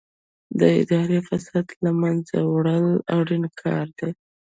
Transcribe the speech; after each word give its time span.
د 0.59 0.61
اداري 0.81 1.19
فساد 1.27 1.67
له 1.83 1.91
منځه 2.01 2.37
وړل 2.53 2.87
اړین 3.17 3.43
کار 3.61 3.87
دی. 3.99 4.11